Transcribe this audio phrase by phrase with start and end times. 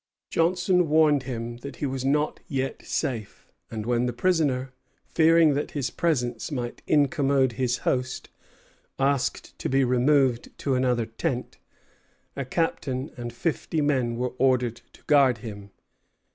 [0.31, 4.73] Johnson warned him that he was not yet safe; and when the prisoner,
[5.05, 8.27] fearing that his presence might incommode his host,
[8.97, 11.59] asked to be removed to another tent,
[12.35, 15.69] a captain and fifty men were ordered to guard him.